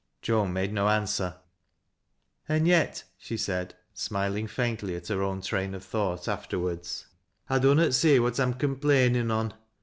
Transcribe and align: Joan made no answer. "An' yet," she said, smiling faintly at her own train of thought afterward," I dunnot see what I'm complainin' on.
Joan 0.23 0.51
made 0.51 0.73
no 0.73 0.87
answer. 0.89 1.35
"An' 2.49 2.65
yet," 2.65 3.03
she 3.19 3.37
said, 3.37 3.75
smiling 3.93 4.47
faintly 4.47 4.95
at 4.95 5.09
her 5.09 5.21
own 5.21 5.41
train 5.41 5.75
of 5.75 5.83
thought 5.83 6.27
afterward," 6.27 6.87
I 7.51 7.59
dunnot 7.59 7.93
see 7.93 8.17
what 8.19 8.39
I'm 8.39 8.55
complainin' 8.55 9.29
on. 9.29 9.53